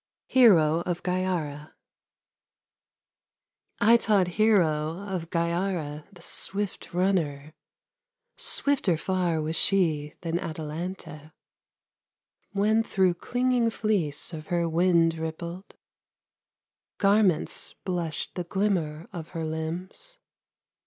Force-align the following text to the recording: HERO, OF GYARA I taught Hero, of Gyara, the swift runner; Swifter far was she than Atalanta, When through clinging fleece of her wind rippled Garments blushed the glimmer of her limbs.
HERO, 0.25 0.81
OF 0.87 1.03
GYARA 1.03 1.75
I 3.79 3.97
taught 3.97 4.29
Hero, 4.29 4.97
of 5.07 5.29
Gyara, 5.29 6.05
the 6.11 6.23
swift 6.23 6.91
runner; 6.91 7.53
Swifter 8.35 8.97
far 8.97 9.39
was 9.43 9.55
she 9.55 10.15
than 10.21 10.39
Atalanta, 10.39 11.33
When 12.51 12.81
through 12.81 13.13
clinging 13.13 13.69
fleece 13.69 14.33
of 14.33 14.47
her 14.47 14.67
wind 14.67 15.19
rippled 15.19 15.75
Garments 16.97 17.75
blushed 17.85 18.33
the 18.33 18.43
glimmer 18.43 19.07
of 19.13 19.29
her 19.37 19.45
limbs. 19.45 20.17